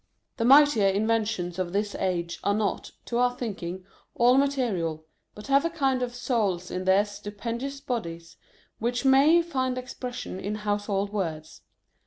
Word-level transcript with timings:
The 0.37 0.45
mightier 0.45 0.87
inventions 0.87 1.59
of 1.59 1.73
this 1.73 1.93
age 1.93 2.39
are 2.43 2.55
not, 2.55 2.89
to 3.05 3.19
our 3.19 3.35
thinking, 3.37 3.85
all 4.15 4.35
material, 4.35 5.05
but 5.35 5.45
have 5.45 5.63
a 5.63 5.69
kind 5.69 6.01
of 6.01 6.15
souls 6.15 6.71
in 6.71 6.85
their 6.85 7.05
stupendous 7.05 7.81
bodies 7.81 8.35
which 8.79 9.05
may 9.05 9.43
find 9.43 9.77
expression 9.77 10.39
in 10.39 10.55
Household 10.55 11.13
Words. 11.13 11.61